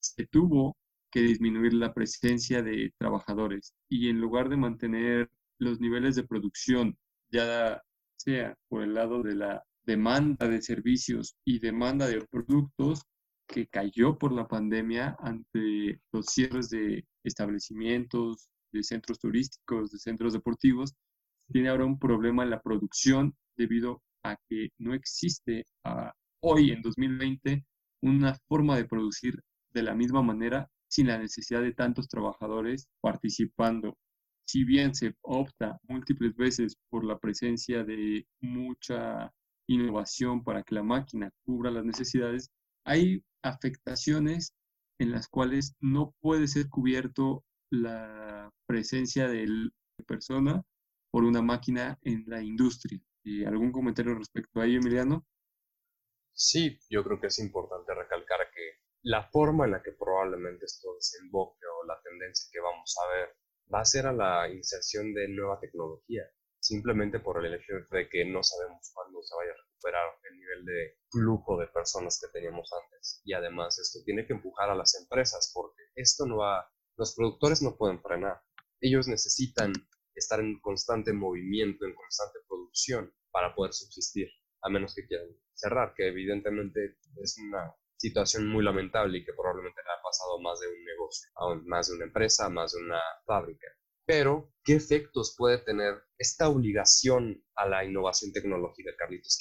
se 0.00 0.26
tuvo 0.28 0.76
que 1.10 1.20
disminuir 1.22 1.74
la 1.74 1.92
presencia 1.92 2.62
de 2.62 2.92
trabajadores 2.98 3.74
y 3.88 4.10
en 4.10 4.20
lugar 4.20 4.48
de 4.48 4.56
mantener 4.56 5.28
los 5.58 5.80
niveles 5.80 6.14
de 6.14 6.22
producción, 6.22 6.96
ya 7.32 7.82
sea 8.16 8.56
por 8.68 8.84
el 8.84 8.94
lado 8.94 9.24
de 9.24 9.34
la 9.34 9.64
demanda 9.84 10.46
de 10.46 10.62
servicios 10.62 11.34
y 11.44 11.58
demanda 11.58 12.06
de 12.06 12.24
productos 12.30 13.02
que 13.48 13.66
cayó 13.66 14.18
por 14.18 14.30
la 14.30 14.46
pandemia 14.46 15.16
ante 15.18 16.00
los 16.12 16.26
cierres 16.26 16.70
de 16.70 17.04
establecimientos, 17.24 18.48
de 18.70 18.84
centros 18.84 19.18
turísticos, 19.18 19.90
de 19.90 19.98
centros 19.98 20.32
deportivos, 20.32 20.94
tiene 21.50 21.70
ahora 21.70 21.86
un 21.86 21.98
problema 21.98 22.44
en 22.44 22.50
la 22.50 22.60
producción 22.60 23.34
debido 23.56 24.02
que 24.48 24.68
no 24.78 24.94
existe 24.94 25.66
ah, 25.84 26.12
hoy, 26.42 26.70
en 26.70 26.82
2020, 26.82 27.64
una 28.02 28.34
forma 28.48 28.76
de 28.76 28.84
producir 28.84 29.40
de 29.72 29.82
la 29.82 29.94
misma 29.94 30.22
manera 30.22 30.68
sin 30.88 31.08
la 31.08 31.18
necesidad 31.18 31.62
de 31.62 31.74
tantos 31.74 32.08
trabajadores 32.08 32.88
participando. 33.00 33.96
Si 34.46 34.64
bien 34.64 34.94
se 34.94 35.14
opta 35.22 35.78
múltiples 35.82 36.34
veces 36.34 36.76
por 36.88 37.04
la 37.04 37.18
presencia 37.18 37.84
de 37.84 38.26
mucha 38.40 39.30
innovación 39.68 40.42
para 40.42 40.62
que 40.62 40.74
la 40.74 40.82
máquina 40.82 41.30
cubra 41.44 41.70
las 41.70 41.84
necesidades, 41.84 42.50
hay 42.84 43.22
afectaciones 43.42 44.54
en 44.98 45.12
las 45.12 45.28
cuales 45.28 45.74
no 45.80 46.14
puede 46.20 46.48
ser 46.48 46.68
cubierto 46.68 47.44
la 47.70 48.50
presencia 48.66 49.28
de 49.28 49.70
persona 50.06 50.62
por 51.10 51.24
una 51.24 51.42
máquina 51.42 51.98
en 52.02 52.24
la 52.26 52.42
industria. 52.42 53.00
¿Y 53.22 53.44
¿Algún 53.44 53.70
comentario 53.70 54.14
respecto 54.16 54.60
a 54.60 54.66
ello, 54.66 54.78
Emiliano? 54.78 55.24
Sí, 56.32 56.78
yo 56.88 57.04
creo 57.04 57.20
que 57.20 57.26
es 57.28 57.38
importante 57.38 57.94
recalcar 57.94 58.40
que 58.54 58.78
La 59.02 59.28
forma 59.30 59.66
en 59.66 59.72
la 59.72 59.82
que 59.82 59.92
probablemente 59.92 60.64
esto 60.64 60.94
desemboque 60.94 61.66
o 61.66 61.86
la 61.86 62.00
tendencia 62.02 62.48
que 62.52 62.60
vamos 62.60 62.96
a 63.04 63.08
ver 63.14 63.36
va 63.72 63.80
a 63.80 63.84
ser 63.84 64.06
a 64.06 64.12
la 64.12 64.48
inserción 64.48 65.14
de 65.14 65.28
nueva 65.28 65.60
tecnología, 65.60 66.24
simplemente 66.60 67.20
por 67.20 67.44
el 67.44 67.54
hecho 67.54 67.74
de 67.90 68.08
que 68.08 68.24
no 68.24 68.42
sabemos 68.42 68.90
cuándo 68.94 69.22
se 69.22 69.36
vaya 69.36 69.52
a 69.52 69.56
recuperar 69.56 70.06
el 70.30 70.38
nivel 70.38 70.64
de 70.64 70.98
flujo 71.10 71.58
de 71.58 71.68
personas 71.68 72.20
que 72.20 72.32
teníamos 72.32 72.70
antes. 72.72 73.20
Y 73.24 73.34
además 73.34 73.78
esto 73.78 74.00
tiene 74.04 74.26
que 74.26 74.32
empujar 74.32 74.70
a 74.70 74.74
las 74.74 74.94
empresas 75.00 75.52
porque 75.54 75.82
esto 75.94 76.26
no 76.26 76.38
va, 76.38 76.70
los 76.96 77.14
productores 77.14 77.62
no 77.62 77.76
pueden 77.76 78.00
frenar. 78.02 78.40
Ellos 78.80 79.08
necesitan 79.08 79.72
estar 80.18 80.40
en 80.40 80.60
constante 80.60 81.12
movimiento, 81.12 81.86
en 81.86 81.94
constante 81.94 82.38
producción 82.48 83.12
para 83.30 83.54
poder 83.54 83.72
subsistir, 83.72 84.28
a 84.62 84.68
menos 84.68 84.94
que 84.94 85.06
quieran 85.06 85.28
cerrar, 85.54 85.94
que 85.94 86.08
evidentemente 86.08 86.96
es 87.22 87.38
una 87.38 87.74
situación 87.96 88.48
muy 88.48 88.64
lamentable 88.64 89.18
y 89.18 89.24
que 89.24 89.32
probablemente 89.32 89.80
le 89.82 89.90
ha 89.90 90.02
pasado 90.02 90.40
más 90.40 90.60
de 90.60 90.68
un 90.68 90.84
negocio, 90.84 91.28
más 91.66 91.88
de 91.88 91.96
una 91.96 92.04
empresa, 92.04 92.48
más 92.48 92.72
de 92.72 92.82
una 92.82 93.00
fábrica. 93.26 93.66
Pero, 94.06 94.50
¿qué 94.64 94.74
efectos 94.74 95.34
puede 95.36 95.58
tener 95.58 95.94
esta 96.16 96.48
obligación 96.48 97.42
a 97.56 97.68
la 97.68 97.84
innovación 97.84 98.32
tecnológica, 98.32 98.90
Carlitos? 98.96 99.40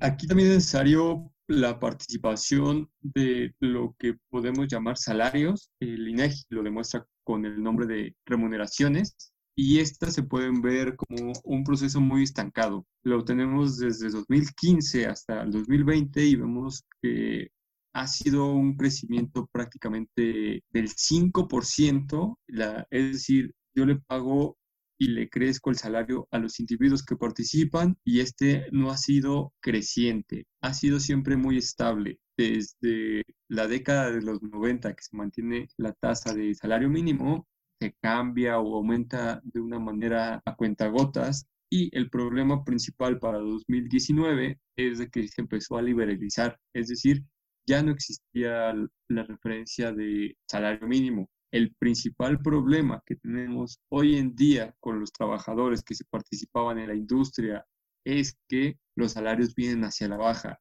Aquí 0.00 0.26
también 0.26 0.48
es 0.48 0.56
necesario 0.56 1.32
la 1.46 1.78
participación 1.78 2.90
de 3.00 3.54
lo 3.60 3.94
que 3.98 4.16
podemos 4.28 4.68
llamar 4.68 4.96
salarios. 4.96 5.70
El 5.80 6.08
INEGI 6.08 6.44
lo 6.50 6.62
demuestra 6.62 7.06
con 7.24 7.44
el 7.44 7.62
nombre 7.62 7.86
de 7.86 8.16
remuneraciones 8.24 9.32
y 9.62 9.78
estas 9.78 10.14
se 10.14 10.22
pueden 10.22 10.62
ver 10.62 10.96
como 10.96 11.34
un 11.44 11.64
proceso 11.64 12.00
muy 12.00 12.22
estancado. 12.22 12.86
Lo 13.02 13.22
tenemos 13.26 13.76
desde 13.76 14.08
2015 14.08 15.04
hasta 15.04 15.42
el 15.42 15.50
2020 15.50 16.24
y 16.24 16.34
vemos 16.36 16.86
que 17.02 17.48
ha 17.92 18.06
sido 18.06 18.54
un 18.54 18.74
crecimiento 18.78 19.50
prácticamente 19.52 20.62
del 20.70 20.88
5%, 20.88 22.38
la, 22.46 22.86
es 22.88 23.12
decir, 23.12 23.52
yo 23.74 23.84
le 23.84 23.96
pago 23.96 24.56
y 24.98 25.08
le 25.08 25.28
crezco 25.28 25.68
el 25.68 25.76
salario 25.76 26.26
a 26.30 26.38
los 26.38 26.58
individuos 26.58 27.04
que 27.04 27.16
participan 27.16 27.98
y 28.02 28.20
este 28.20 28.64
no 28.72 28.90
ha 28.90 28.96
sido 28.96 29.52
creciente, 29.60 30.46
ha 30.62 30.72
sido 30.72 31.00
siempre 31.00 31.36
muy 31.36 31.58
estable. 31.58 32.18
Desde 32.34 33.24
la 33.48 33.66
década 33.66 34.10
de 34.10 34.22
los 34.22 34.40
90 34.42 34.94
que 34.94 35.02
se 35.02 35.14
mantiene 35.14 35.68
la 35.76 35.92
tasa 35.92 36.32
de 36.32 36.54
salario 36.54 36.88
mínimo, 36.88 37.46
se 37.80 37.94
cambia 38.02 38.58
o 38.58 38.76
aumenta 38.76 39.40
de 39.42 39.60
una 39.60 39.78
manera 39.78 40.42
a 40.44 40.54
cuentagotas 40.54 41.46
y 41.72 41.96
el 41.96 42.10
problema 42.10 42.64
principal 42.64 43.18
para 43.18 43.38
2019 43.38 44.58
es 44.76 44.98
de 44.98 45.08
que 45.08 45.26
se 45.28 45.40
empezó 45.40 45.78
a 45.78 45.82
liberalizar, 45.82 46.58
es 46.74 46.88
decir, 46.88 47.24
ya 47.66 47.82
no 47.82 47.92
existía 47.92 48.74
la 49.08 49.22
referencia 49.22 49.92
de 49.92 50.36
salario 50.48 50.86
mínimo. 50.88 51.30
El 51.52 51.74
principal 51.76 52.40
problema 52.40 53.02
que 53.06 53.16
tenemos 53.16 53.80
hoy 53.88 54.16
en 54.16 54.34
día 54.34 54.74
con 54.80 55.00
los 55.00 55.12
trabajadores 55.12 55.82
que 55.82 55.94
se 55.94 56.04
participaban 56.04 56.78
en 56.78 56.88
la 56.88 56.94
industria 56.94 57.64
es 58.04 58.36
que 58.48 58.78
los 58.96 59.12
salarios 59.12 59.54
vienen 59.54 59.84
hacia 59.84 60.08
la 60.08 60.16
baja. 60.16 60.58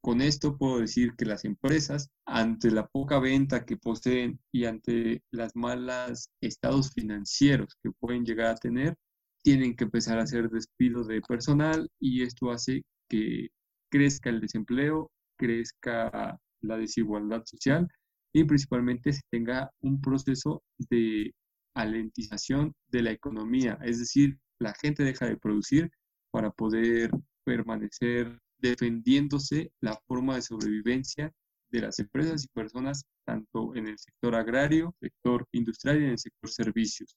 Con 0.00 0.20
esto 0.20 0.56
puedo 0.56 0.78
decir 0.78 1.14
que 1.16 1.24
las 1.24 1.44
empresas, 1.44 2.10
ante 2.26 2.70
la 2.70 2.86
poca 2.86 3.18
venta 3.18 3.64
que 3.64 3.76
poseen 3.76 4.38
y 4.52 4.64
ante 4.64 5.22
las 5.32 5.56
malas 5.56 6.30
estados 6.40 6.92
financieros 6.92 7.76
que 7.82 7.90
pueden 7.98 8.24
llegar 8.24 8.46
a 8.48 8.56
tener, 8.56 8.96
tienen 9.42 9.76
que 9.76 9.84
empezar 9.84 10.18
a 10.18 10.22
hacer 10.22 10.48
despido 10.48 11.04
de 11.04 11.20
personal 11.22 11.88
y 12.00 12.22
esto 12.22 12.50
hace 12.50 12.82
que 13.08 13.48
crezca 13.90 14.30
el 14.30 14.40
desempleo, 14.40 15.10
crezca 15.38 16.38
la 16.60 16.76
desigualdad 16.76 17.42
social 17.44 17.88
y 18.32 18.44
principalmente 18.44 19.12
se 19.12 19.22
tenga 19.30 19.70
un 19.80 20.00
proceso 20.00 20.62
de 20.90 21.32
alentización 21.74 22.74
de 22.88 23.02
la 23.02 23.10
economía, 23.12 23.78
es 23.82 23.98
decir, 23.98 24.38
la 24.58 24.74
gente 24.74 25.04
deja 25.04 25.26
de 25.26 25.36
producir 25.36 25.90
para 26.30 26.50
poder 26.50 27.10
permanecer 27.44 28.38
defendiéndose 28.58 29.72
la 29.80 29.96
forma 30.06 30.36
de 30.36 30.42
sobrevivencia 30.42 31.32
de 31.70 31.80
las 31.80 31.98
empresas 31.98 32.44
y 32.44 32.48
personas 32.48 33.04
tanto 33.24 33.74
en 33.74 33.88
el 33.88 33.98
sector 33.98 34.34
agrario, 34.34 34.94
sector 35.00 35.46
industrial 35.52 36.00
y 36.00 36.04
en 36.04 36.10
el 36.10 36.18
sector 36.18 36.50
servicios. 36.50 37.16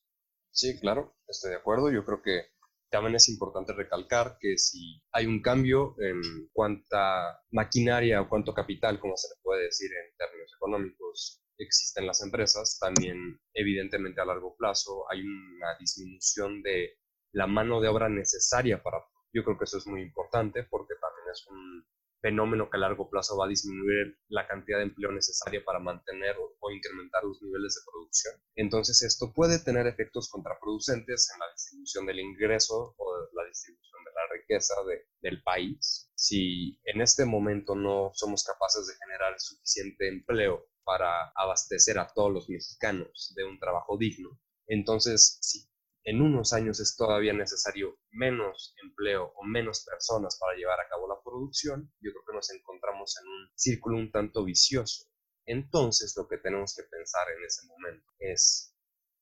Sí, 0.51 0.79
claro, 0.79 1.15
estoy 1.27 1.51
de 1.51 1.58
acuerdo. 1.58 1.91
Yo 1.91 2.03
creo 2.03 2.22
que 2.22 2.48
también 2.89 3.15
es 3.15 3.29
importante 3.29 3.74
recalcar 3.74 4.38
que 4.39 4.58
si 4.58 5.01
hay 5.12 5.27
un 5.27 5.41
cambio 5.41 5.96
en 6.00 6.50
cuánta 6.51 7.39
maquinaria 7.51 8.22
o 8.22 8.27
cuánto 8.27 8.53
capital, 8.53 9.00
como 9.00 9.15
se 9.15 9.27
le 9.27 9.41
puede 9.43 9.65
decir 9.65 9.91
en 9.91 10.17
términos 10.17 10.51
económicos, 10.55 11.43
existen 11.58 12.08
las 12.08 12.24
empresas, 12.24 12.79
también 12.79 13.39
evidentemente 13.53 14.22
a 14.22 14.25
largo 14.25 14.55
plazo 14.58 15.05
hay 15.12 15.22
una 15.22 15.77
disminución 15.79 16.63
de 16.63 16.98
la 17.34 17.48
mano 17.48 17.79
de 17.79 17.89
obra 17.89 18.10
necesaria 18.10 18.81
para... 18.81 18.98
Yo 19.34 19.44
creo 19.44 19.58
que 19.58 19.66
eso 19.66 19.78
es 19.78 19.88
muy 19.88 20.02
importante 20.02 20.64
porque 20.64 20.96
también 21.00 21.30
es 21.32 21.48
un 21.48 21.86
fenómeno 22.22 22.70
que 22.70 22.78
a 22.78 22.82
largo 22.82 23.10
plazo 23.10 23.38
va 23.38 23.46
a 23.46 23.50
disminuir 23.50 24.18
la 24.28 24.48
cantidad 24.48 24.78
de 24.78 24.86
empleo 24.86 25.12
necesaria 25.12 25.64
para 25.64 25.80
mantener 25.80 26.36
o, 26.38 26.72
incrementar 26.72 27.24
los 27.24 27.42
niveles 27.42 27.76
de 27.76 27.92
producción. 27.92 28.34
Entonces 28.56 29.02
esto 29.02 29.34
puede 29.34 29.58
tener 29.60 29.88
efectos 29.88 30.30
contraproducentes 30.30 31.32
en 31.34 31.40
la 31.40 31.52
distribución 31.52 32.06
del 32.06 32.20
ingreso 32.20 32.94
o 32.96 33.28
la 33.34 33.46
distribución 33.46 34.04
de 34.04 34.12
la 34.12 34.38
riqueza 34.38 34.76
del 35.22 35.42
país. 35.42 36.12
Si 36.14 36.80
en 36.84 37.02
este 37.02 37.26
momento 37.26 37.76
no 37.76 38.12
somos 38.14 38.44
capaces 38.44 38.86
de 38.86 38.94
generar 39.04 39.40
suficiente 39.40 40.08
empleo 40.08 40.68
para 40.84 41.32
abastecer 41.36 41.98
a 41.98 42.08
todos 42.14 42.32
los 42.32 42.50
mexicanos 42.50 43.34
de 43.36 43.46
un 43.46 43.58
trabajo 43.58 43.98
digno, 43.98 44.40
entonces 44.68 45.40
si 45.42 45.69
en 46.10 46.24
unos 46.24 46.54
años 46.54 46.80
es 46.80 46.96
todavía 46.96 47.34
necesario 47.34 48.00
menos 48.10 48.74
empleo 48.84 49.32
o 49.36 49.44
menos 49.46 49.86
personas 49.86 50.39
para 50.39 50.58
llevar 50.58 50.80
a 50.80 50.89
cabo 50.89 51.08
la 51.08 51.22
producción, 51.24 51.94
yo 52.01 52.12
creo 52.12 52.24
que 52.25 52.36
nos 52.36 52.50
encontramos 52.50 53.16
en 53.22 53.28
un 53.28 53.51
círculo 53.54 53.98
un 53.98 54.12
tanto 54.12 54.44
vicioso. 54.44 55.06
Entonces 55.46 56.16
lo 56.18 56.28
que 56.28 56.39
tenemos 56.39 56.74
que 56.75 56.82
pensar 56.84 57.28
en 57.38 57.46
ese 57.46 57.68
momento 57.68 58.12
es 58.18 58.75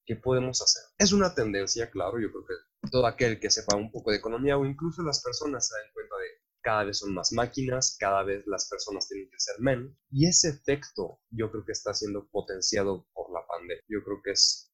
¿qué 0.05 0.15
podemos 0.15 0.61
hacer? 0.61 0.83
Es 0.97 1.11
una 1.11 1.35
tendencia, 1.35 1.91
claro, 1.91 2.21
yo 2.21 2.31
creo 2.31 2.45
que 2.45 2.89
todo 2.89 3.05
aquel 3.05 3.41
que 3.41 3.51
sepa 3.51 3.75
un 3.75 3.91
poco 3.91 4.11
de 4.11 4.17
economía 4.17 4.57
o 4.57 4.65
incluso 4.65 5.03
las 5.03 5.21
personas 5.21 5.67
se 5.67 5.75
dan 5.75 5.91
cuenta 5.93 6.15
de 6.15 6.27
cada 6.61 6.85
vez 6.85 6.99
son 6.99 7.13
más 7.13 7.33
máquinas, 7.33 7.97
cada 7.99 8.23
vez 8.23 8.43
las 8.47 8.69
personas 8.69 9.09
tienen 9.09 9.29
que 9.29 9.39
ser 9.39 9.59
menos. 9.59 9.91
Y 10.09 10.25
ese 10.25 10.49
efecto 10.49 11.19
yo 11.31 11.51
creo 11.51 11.65
que 11.65 11.73
está 11.73 11.93
siendo 11.93 12.29
potenciado 12.29 13.09
por 13.13 13.29
la 13.33 13.45
pandemia. 13.45 13.83
Yo 13.89 14.01
creo 14.05 14.21
que 14.23 14.31
es 14.31 14.73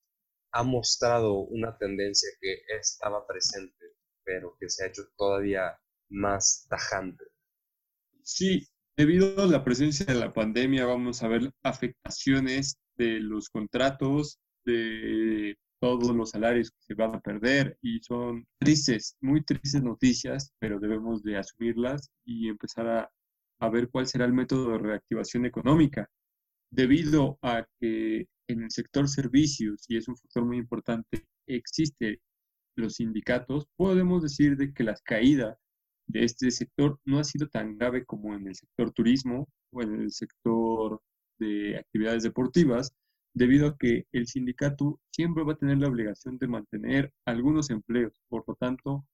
ha 0.54 0.64
mostrado 0.64 1.40
una 1.40 1.76
tendencia 1.78 2.30
que 2.40 2.62
estaba 2.80 3.26
presente, 3.26 3.96
pero 4.24 4.56
que 4.60 4.70
se 4.70 4.84
ha 4.84 4.88
hecho 4.88 5.04
todavía 5.18 5.78
más 6.10 6.66
tajante. 6.70 7.26
Sí, 8.22 8.68
debido 8.96 9.42
a 9.42 9.48
la 9.48 9.64
presencia 9.64 10.06
de 10.06 10.16
la 10.16 10.32
pandemia 10.32 10.86
vamos 10.86 11.24
a 11.24 11.28
ver 11.28 11.52
afectaciones 11.64 12.78
de 12.96 13.20
los 13.20 13.50
contratos, 13.50 14.40
de 14.64 15.58
todos 15.82 16.16
los 16.16 16.30
salarios 16.30 16.70
que 16.72 16.82
se 16.82 16.94
van 16.94 17.16
a 17.16 17.20
perder 17.20 17.78
y 17.82 18.00
son 18.02 18.46
tristes, 18.60 19.18
muy 19.22 19.44
tristes 19.44 19.84
noticias, 19.84 20.54
pero 20.60 20.80
debemos 20.80 21.24
de 21.24 21.38
asumirlas 21.38 22.10
y 22.24 22.48
empezar 22.48 22.88
a, 22.88 23.12
a 23.60 23.70
ver 23.70 23.90
cuál 23.90 24.08
será 24.08 24.26
el 24.26 24.34
método 24.34 24.72
de 24.72 24.78
reactivación 24.78 25.46
económica. 25.46 26.08
Debido 26.72 27.38
a 27.42 27.68
que 27.80 28.28
en 28.48 28.64
el 28.64 28.72
sector 28.72 29.08
servicios, 29.08 29.86
y 29.88 29.98
es 29.98 30.08
un 30.08 30.18
factor 30.18 30.46
muy 30.46 30.58
importante, 30.58 31.26
existe 31.48 32.22
los 32.76 32.96
sindicatos, 32.96 33.68
podemos 33.76 34.24
decir 34.24 34.58
de 34.58 34.74
que 34.74 34.84
la 34.84 34.96
caída 35.04 35.58
de 36.08 36.26
este 36.26 36.52
sector 36.52 37.00
no 37.06 37.20
ha 37.20 37.24
sido 37.24 37.48
tan 37.48 37.78
grave 37.78 38.06
como 38.06 38.36
en 38.36 38.48
el 38.48 38.56
sector 38.56 38.92
turismo 38.92 39.48
o 39.72 39.82
en 39.82 40.02
el 40.02 40.12
sector 40.12 41.02
de 41.40 41.78
actividades 41.78 42.24
deportivas, 42.24 42.94
debido 43.34 43.68
a 43.68 43.78
que 43.78 44.06
el 44.12 44.28
sindicato 44.28 45.00
siempre 45.12 45.44
va 45.44 45.54
a 45.54 45.58
tener 45.58 45.78
la 45.80 45.88
obligación 45.88 46.38
de 46.38 46.48
mantener 46.48 47.12
algunos 47.26 47.70
empleos. 47.70 48.14
Por 48.30 48.44
lo 48.48 48.56
tanto, 48.56 49.06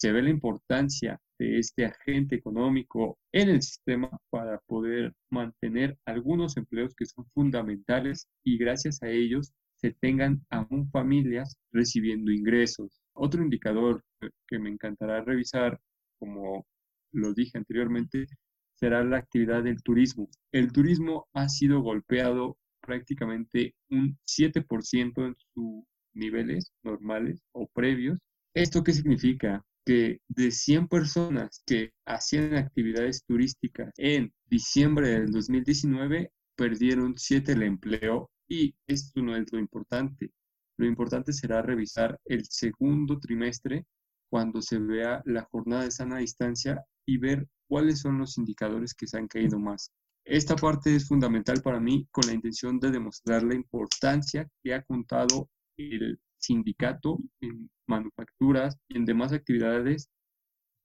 se 0.00 0.12
ve 0.12 0.22
la 0.22 0.30
importancia 0.30 1.20
de 1.38 1.58
este 1.58 1.84
agente 1.84 2.34
económico 2.34 3.18
en 3.32 3.50
el 3.50 3.60
sistema 3.60 4.10
para 4.30 4.58
poder 4.60 5.12
mantener 5.30 5.98
algunos 6.06 6.56
empleos 6.56 6.94
que 6.94 7.04
son 7.04 7.26
fundamentales 7.34 8.26
y 8.42 8.56
gracias 8.56 9.02
a 9.02 9.08
ellos 9.10 9.52
se 9.76 9.92
tengan 9.92 10.42
aún 10.48 10.90
familias 10.90 11.54
recibiendo 11.70 12.32
ingresos. 12.32 13.02
Otro 13.12 13.42
indicador 13.42 14.02
que 14.48 14.58
me 14.58 14.70
encantará 14.70 15.22
revisar, 15.22 15.78
como 16.18 16.66
lo 17.12 17.34
dije 17.34 17.58
anteriormente, 17.58 18.26
será 18.74 19.04
la 19.04 19.18
actividad 19.18 19.62
del 19.62 19.82
turismo. 19.82 20.30
El 20.50 20.72
turismo 20.72 21.28
ha 21.34 21.50
sido 21.50 21.82
golpeado 21.82 22.56
prácticamente 22.80 23.74
un 23.90 24.18
7% 24.26 25.26
en 25.26 25.36
sus 25.52 25.84
niveles 26.14 26.72
normales 26.82 27.42
o 27.52 27.68
previos. 27.68 28.18
¿Esto 28.54 28.82
qué 28.82 28.92
significa? 28.92 29.62
Que 29.84 30.20
de 30.28 30.50
100 30.50 30.88
personas 30.88 31.62
que 31.66 31.92
hacían 32.06 32.54
actividades 32.54 33.24
turísticas 33.24 33.92
en 33.96 34.32
diciembre 34.46 35.08
del 35.08 35.30
2019, 35.30 36.30
perdieron 36.56 37.14
siete 37.16 37.52
el 37.52 37.62
empleo 37.62 38.30
y 38.48 38.74
esto 38.86 39.22
no 39.22 39.36
es 39.36 39.50
lo 39.52 39.58
importante. 39.58 40.30
Lo 40.76 40.86
importante 40.86 41.32
será 41.32 41.62
revisar 41.62 42.18
el 42.24 42.44
segundo 42.46 43.18
trimestre 43.18 43.86
cuando 44.30 44.62
se 44.62 44.78
vea 44.78 45.22
la 45.26 45.42
jornada 45.50 45.84
de 45.84 45.90
sana 45.90 46.18
distancia 46.18 46.84
y 47.06 47.18
ver 47.18 47.46
cuáles 47.68 48.00
son 48.00 48.18
los 48.18 48.38
indicadores 48.38 48.94
que 48.94 49.06
se 49.06 49.18
han 49.18 49.28
caído 49.28 49.58
más. 49.58 49.90
Esta 50.24 50.54
parte 50.56 50.94
es 50.94 51.08
fundamental 51.08 51.62
para 51.62 51.80
mí 51.80 52.06
con 52.10 52.26
la 52.26 52.34
intención 52.34 52.78
de 52.78 52.90
demostrar 52.90 53.42
la 53.42 53.54
importancia 53.54 54.48
que 54.62 54.74
ha 54.74 54.82
contado 54.82 55.48
el 55.76 56.20
sindicato 56.40 57.18
en 57.40 57.70
manufacturas 57.86 58.76
y 58.88 58.96
en 58.96 59.04
demás 59.04 59.32
actividades 59.32 60.10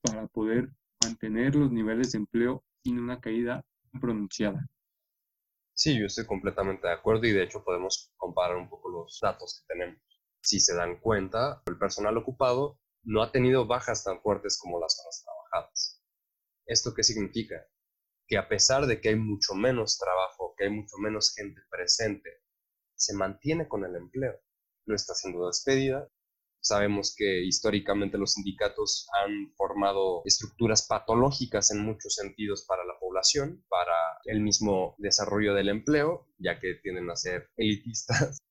para 0.02 0.28
poder 0.28 0.70
mantener 1.04 1.56
los 1.56 1.72
niveles 1.72 2.12
de 2.12 2.20
empleo 2.20 2.64
sin 2.84 3.00
una 3.00 3.20
caída 3.20 3.64
pronunciada. 4.00 4.68
Sí, 5.74 6.00
yo 6.00 6.06
estoy 6.06 6.26
completamente 6.26 6.88
de 6.88 6.94
acuerdo 6.94 7.26
y 7.26 7.32
de 7.32 7.44
hecho 7.44 7.64
podemos 7.64 8.14
comparar 8.18 8.56
un 8.56 8.70
poco 8.70 8.90
los 8.90 9.20
datos 9.22 9.60
que 9.60 9.74
tenemos. 9.74 10.02
Si 10.42 10.60
se 10.60 10.76
dan 10.76 11.00
cuenta, 11.00 11.62
el 11.66 11.78
personal 11.78 12.18
ocupado 12.18 12.80
no 13.04 13.22
ha 13.22 13.32
tenido 13.32 13.68
bajas 13.68 14.04
tan 14.04 14.22
fuertes 14.22 14.58
como 14.60 14.80
las 14.80 15.00
horas 15.00 15.24
trabajadas. 15.24 16.04
¿Esto 16.66 16.94
qué 16.94 17.04
significa? 17.04 17.56
Que 18.28 18.38
a 18.38 18.48
pesar 18.48 18.86
de 18.86 19.02
que 19.02 19.10
hay 19.10 19.16
mucho 19.16 19.54
menos 19.54 19.98
trabajo, 19.98 20.56
que 20.58 20.66
hay 20.66 20.70
mucho 20.70 20.98
menos 20.98 21.34
gente 21.36 21.62
presente, 21.70 22.30
se 22.96 23.14
mantiene 23.16 23.68
con 23.68 23.84
el 23.86 23.96
empleo. 23.96 24.40
No 24.86 24.96
está 24.96 25.14
siendo 25.14 25.48
despedida. 25.48 26.08
Sabemos 26.62 27.14
que 27.16 27.44
históricamente 27.44 28.18
los 28.18 28.34
sindicatos 28.34 29.08
han 29.24 29.54
formado 29.56 30.24
estructuras 30.26 30.88
patológicas 30.88 31.70
en 31.72 31.86
muchos 31.86 32.16
sentidos 32.16 32.66
para 32.68 32.84
la 32.86 32.98
población, 33.00 33.64
para 33.70 33.94
el 34.24 34.42
mismo 34.42 34.96
desarrollo 34.98 35.54
del 35.54 35.70
empleo, 35.70 36.28
ya 36.40 36.60
que 36.60 36.76
tienden 36.82 37.10
a 37.12 37.16
ser 37.16 37.50
elitistas 37.56 38.40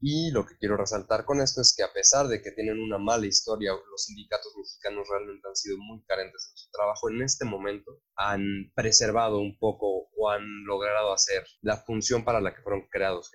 y 0.00 0.30
lo 0.30 0.46
que 0.46 0.56
quiero 0.56 0.78
resaltar 0.78 1.26
con 1.26 1.40
esto 1.42 1.60
es 1.60 1.74
que 1.76 1.82
a 1.82 1.92
pesar 1.92 2.26
de 2.26 2.40
que 2.40 2.52
tienen 2.52 2.80
una 2.80 2.96
mala 2.96 3.26
historia, 3.26 3.72
los 3.72 4.04
sindicatos 4.04 4.52
mexicanos 4.56 5.06
realmente 5.10 5.46
han 5.46 5.56
sido 5.56 5.76
muy 5.76 6.02
carentes 6.04 6.50
en 6.50 6.56
su 6.56 6.70
trabajo. 6.70 7.10
En 7.10 7.20
este 7.22 7.44
momento 7.44 8.00
han 8.16 8.72
preservado 8.74 9.38
un 9.38 9.58
poco 9.58 10.08
o 10.16 10.30
han 10.30 10.64
logrado 10.64 11.12
hacer 11.12 11.44
la 11.60 11.76
función 11.76 12.24
para 12.24 12.40
la 12.40 12.54
que 12.54 12.62
fueron 12.62 12.88
creados. 12.90 13.30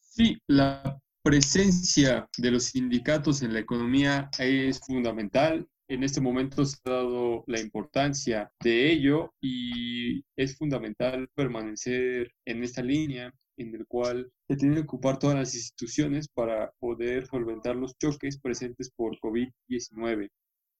Sí, 0.00 0.38
la 0.46 1.01
presencia 1.22 2.28
de 2.36 2.50
los 2.50 2.64
sindicatos 2.64 3.42
en 3.42 3.52
la 3.52 3.60
economía 3.60 4.28
es 4.38 4.80
fundamental. 4.80 5.68
En 5.88 6.02
este 6.02 6.20
momento 6.20 6.64
se 6.64 6.78
ha 6.84 6.90
dado 6.90 7.44
la 7.46 7.60
importancia 7.60 8.50
de 8.60 8.90
ello 8.90 9.32
y 9.40 10.24
es 10.36 10.56
fundamental 10.56 11.28
permanecer 11.34 12.32
en 12.44 12.64
esta 12.64 12.82
línea 12.82 13.32
en 13.56 13.74
el 13.74 13.86
cual 13.86 14.32
se 14.48 14.56
tienen 14.56 14.76
que 14.78 14.82
ocupar 14.82 15.18
todas 15.18 15.36
las 15.36 15.54
instituciones 15.54 16.26
para 16.28 16.72
poder 16.80 17.26
solventar 17.26 17.76
los 17.76 17.96
choques 17.98 18.40
presentes 18.40 18.90
por 18.90 19.18
COVID-19. 19.20 20.28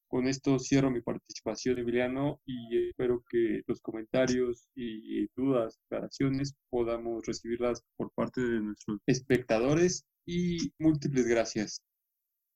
Con 0.08 0.26
esto 0.26 0.58
cierro 0.58 0.90
mi 0.90 1.00
participación, 1.00 1.78
Emiliano, 1.78 2.40
y 2.44 2.88
espero 2.88 3.22
que 3.30 3.62
los 3.66 3.80
comentarios 3.80 4.68
y 4.74 5.26
dudas, 5.36 5.78
aclaraciones 5.86 6.54
podamos 6.68 7.24
recibirlas 7.26 7.82
por 7.96 8.10
parte 8.12 8.40
de 8.40 8.60
nuestros 8.60 8.98
espectadores 9.06 10.04
y 10.26 10.72
múltiples 10.78 11.26
gracias. 11.26 11.80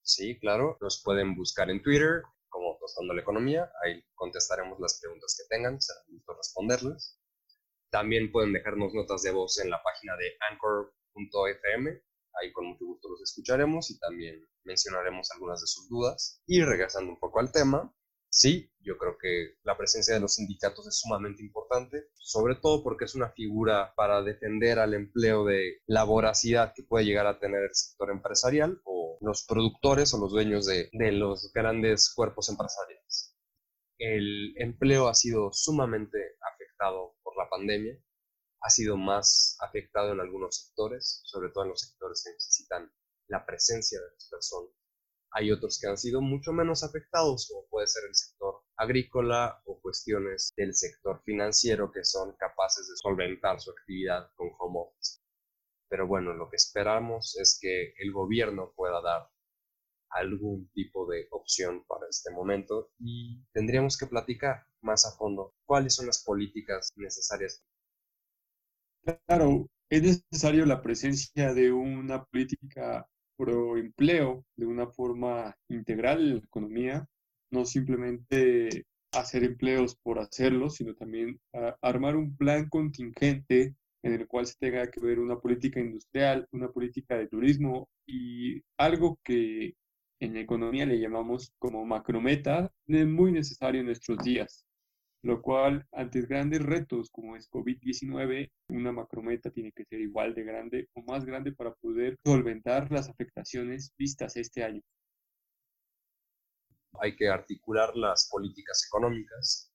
Sí, 0.02 0.38
claro, 0.38 0.78
nos 0.80 1.02
pueden 1.02 1.34
buscar 1.34 1.70
en 1.70 1.82
Twitter 1.82 2.22
como 2.48 2.78
Tostando 2.78 3.12
la 3.12 3.20
Economía, 3.20 3.70
ahí 3.84 4.02
contestaremos 4.14 4.78
las 4.80 4.98
preguntas 5.00 5.36
que 5.36 5.54
tengan, 5.54 5.80
será 5.80 6.00
gusto 6.08 6.34
responderles. 6.34 7.20
También 7.90 8.32
pueden 8.32 8.52
dejarnos 8.52 8.94
notas 8.94 9.22
de 9.22 9.30
voz 9.30 9.58
en 9.58 9.70
la 9.70 9.82
página 9.82 10.16
de 10.16 10.36
anchor.fm. 10.50 12.02
Ahí 12.40 12.52
con 12.52 12.66
mucho 12.66 12.84
gusto 12.84 13.08
los 13.08 13.22
escucharemos 13.22 13.90
y 13.90 13.98
también 13.98 14.46
mencionaremos 14.64 15.30
algunas 15.32 15.60
de 15.60 15.66
sus 15.66 15.88
dudas. 15.88 16.42
Y 16.46 16.62
regresando 16.62 17.12
un 17.12 17.18
poco 17.18 17.40
al 17.40 17.52
tema, 17.52 17.94
sí, 18.30 18.70
que 19.26 19.56
la 19.64 19.76
presencia 19.76 20.14
de 20.14 20.20
los 20.20 20.34
sindicatos 20.34 20.86
es 20.86 21.00
sumamente 21.00 21.42
importante, 21.42 22.08
sobre 22.14 22.54
todo 22.54 22.82
porque 22.82 23.06
es 23.06 23.14
una 23.14 23.30
figura 23.30 23.92
para 23.96 24.22
defender 24.22 24.78
al 24.78 24.94
empleo 24.94 25.44
de 25.44 25.80
la 25.86 26.04
voracidad 26.04 26.72
que 26.74 26.82
puede 26.82 27.04
llegar 27.04 27.26
a 27.26 27.38
tener 27.40 27.62
el 27.62 27.74
sector 27.74 28.10
empresarial 28.10 28.80
o 28.84 29.18
los 29.20 29.44
productores 29.46 30.12
o 30.14 30.18
los 30.18 30.30
dueños 30.32 30.66
de, 30.66 30.88
de 30.92 31.12
los 31.12 31.50
grandes 31.52 32.12
cuerpos 32.14 32.48
empresariales. 32.48 33.36
El 33.98 34.54
empleo 34.58 35.08
ha 35.08 35.14
sido 35.14 35.50
sumamente 35.52 36.18
afectado 36.40 37.16
la 37.36 37.48
pandemia 37.48 37.98
ha 38.62 38.70
sido 38.70 38.96
más 38.96 39.56
afectado 39.60 40.12
en 40.12 40.20
algunos 40.20 40.56
sectores, 40.56 41.20
sobre 41.24 41.50
todo 41.50 41.64
en 41.64 41.70
los 41.70 41.80
sectores 41.80 42.22
que 42.24 42.32
necesitan 42.32 42.90
la 43.28 43.44
presencia 43.44 44.00
de 44.00 44.10
las 44.12 44.28
personas. 44.28 44.72
Hay 45.32 45.52
otros 45.52 45.78
que 45.80 45.88
han 45.88 45.98
sido 45.98 46.20
mucho 46.20 46.52
menos 46.52 46.82
afectados, 46.82 47.46
como 47.48 47.68
puede 47.68 47.86
ser 47.86 48.04
el 48.08 48.14
sector 48.14 48.64
agrícola 48.76 49.62
o 49.64 49.80
cuestiones 49.80 50.52
del 50.56 50.74
sector 50.74 51.22
financiero 51.24 51.90
que 51.90 52.04
son 52.04 52.36
capaces 52.36 52.88
de 52.88 52.96
solventar 52.96 53.60
su 53.60 53.70
actividad 53.70 54.30
con 54.34 54.50
home 54.58 54.80
office. 54.80 55.20
Pero 55.88 56.06
bueno, 56.06 56.34
lo 56.34 56.48
que 56.50 56.56
esperamos 56.56 57.36
es 57.38 57.58
que 57.60 57.94
el 57.98 58.12
gobierno 58.12 58.72
pueda 58.74 59.00
dar 59.00 59.28
algún 60.10 60.68
tipo 60.72 61.06
de 61.10 61.26
opción 61.30 61.84
para 61.86 62.06
este 62.08 62.30
momento 62.30 62.90
y 62.98 63.42
tendríamos 63.52 63.96
que 63.96 64.06
platicar 64.06 64.64
más 64.82 65.04
a 65.06 65.16
fondo 65.16 65.54
cuáles 65.64 65.94
son 65.94 66.06
las 66.06 66.22
políticas 66.24 66.90
necesarias. 66.96 67.62
Claro, 69.26 69.68
es 69.90 70.02
necesario 70.02 70.66
la 70.66 70.82
presencia 70.82 71.54
de 71.54 71.72
una 71.72 72.24
política 72.24 73.06
pro 73.36 73.76
empleo 73.76 74.44
de 74.56 74.66
una 74.66 74.88
forma 74.88 75.54
integral 75.68 76.20
en 76.20 76.34
la 76.38 76.44
economía, 76.44 77.08
no 77.50 77.64
simplemente 77.64 78.84
hacer 79.12 79.44
empleos 79.44 79.96
por 79.96 80.18
hacerlo, 80.18 80.70
sino 80.70 80.94
también 80.94 81.40
armar 81.80 82.16
un 82.16 82.36
plan 82.36 82.68
contingente 82.68 83.74
en 84.02 84.12
el 84.12 84.26
cual 84.26 84.46
se 84.46 84.54
tenga 84.58 84.90
que 84.90 85.00
ver 85.00 85.18
una 85.18 85.38
política 85.38 85.80
industrial, 85.80 86.46
una 86.52 86.68
política 86.68 87.16
de 87.16 87.28
turismo 87.28 87.88
y 88.06 88.62
algo 88.78 89.18
que 89.24 89.74
en 90.20 90.36
economía 90.36 90.86
le 90.86 91.00
llamamos 91.00 91.52
como 91.58 91.84
macrometa, 91.84 92.72
es 92.86 93.06
muy 93.06 93.32
necesario 93.32 93.80
en 93.80 93.86
nuestros 93.86 94.18
días, 94.18 94.64
lo 95.22 95.42
cual 95.42 95.84
ante 95.92 96.22
grandes 96.22 96.62
retos 96.62 97.10
como 97.10 97.36
es 97.36 97.50
COVID-19, 97.50 98.50
una 98.68 98.92
macrometa 98.92 99.50
tiene 99.50 99.72
que 99.72 99.84
ser 99.84 100.00
igual 100.00 100.34
de 100.34 100.44
grande 100.44 100.88
o 100.94 101.02
más 101.02 101.24
grande 101.24 101.52
para 101.52 101.74
poder 101.74 102.16
solventar 102.24 102.90
las 102.90 103.08
afectaciones 103.08 103.92
vistas 103.98 104.36
este 104.36 104.62
año. 104.62 104.82
Hay 107.00 107.16
que 107.16 107.28
articular 107.28 107.96
las 107.96 108.28
políticas 108.30 108.84
económicas, 108.86 109.72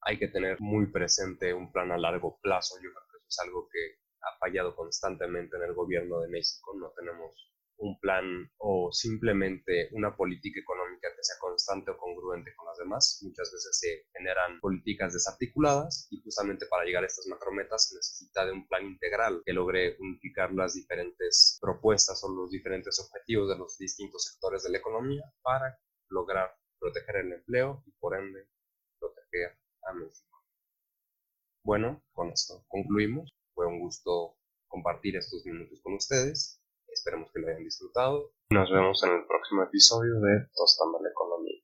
hay 0.00 0.18
que 0.18 0.28
tener 0.28 0.60
muy 0.60 0.86
presente 0.86 1.52
un 1.52 1.72
plan 1.72 1.90
a 1.92 1.98
largo 1.98 2.38
plazo, 2.40 2.76
yo 2.76 2.90
creo 2.90 3.06
que 3.10 3.16
eso 3.18 3.26
es 3.28 3.38
algo 3.40 3.68
que 3.72 3.98
ha 4.22 4.38
fallado 4.38 4.74
constantemente 4.74 5.56
en 5.56 5.62
el 5.64 5.74
gobierno 5.74 6.20
de 6.20 6.28
México, 6.28 6.74
no 6.76 6.92
tenemos 6.96 7.46
un 7.78 7.98
plan 8.00 8.50
o 8.58 8.90
simplemente 8.92 9.88
una 9.92 10.16
política 10.16 10.60
económica 10.60 11.08
que 11.14 11.22
sea 11.22 11.36
constante 11.38 11.90
o 11.90 11.98
congruente 11.98 12.54
con 12.56 12.66
las 12.66 12.78
demás. 12.78 13.20
Muchas 13.22 13.52
veces 13.52 13.78
se 13.78 14.06
generan 14.16 14.60
políticas 14.60 15.12
desarticuladas 15.12 16.08
y 16.10 16.20
justamente 16.22 16.66
para 16.66 16.84
llegar 16.84 17.02
a 17.04 17.06
estas 17.06 17.26
macrometas 17.26 17.88
se 17.88 17.96
necesita 17.96 18.46
de 18.46 18.52
un 18.52 18.66
plan 18.66 18.86
integral 18.86 19.42
que 19.44 19.52
logre 19.52 19.96
unificar 20.00 20.52
las 20.52 20.74
diferentes 20.74 21.58
propuestas 21.60 22.22
o 22.24 22.34
los 22.34 22.50
diferentes 22.50 22.98
objetivos 22.98 23.48
de 23.48 23.58
los 23.58 23.76
distintos 23.78 24.24
sectores 24.24 24.62
de 24.62 24.70
la 24.70 24.78
economía 24.78 25.24
para 25.42 25.78
lograr 26.08 26.56
proteger 26.78 27.16
el 27.16 27.32
empleo 27.32 27.82
y 27.86 27.92
por 27.92 28.16
ende 28.16 28.48
proteger 28.98 29.58
a 29.82 29.92
México. 29.92 30.42
Bueno, 31.64 32.02
con 32.12 32.30
esto 32.30 32.64
concluimos. 32.68 33.30
Fue 33.54 33.66
un 33.66 33.80
gusto 33.80 34.36
compartir 34.68 35.16
estos 35.16 35.44
minutos 35.46 35.80
con 35.82 35.94
ustedes 35.94 36.60
Esperemos 36.96 37.30
que 37.30 37.40
lo 37.40 37.48
hayan 37.48 37.62
disfrutado. 37.62 38.32
Nos 38.50 38.70
vemos 38.70 39.02
en 39.04 39.12
el 39.12 39.26
próximo 39.26 39.62
episodio 39.64 40.18
de 40.20 40.48
Tostando 40.54 40.98
la 41.02 41.10
Economía. 41.10 41.62